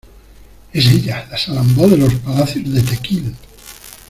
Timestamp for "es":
0.73-0.87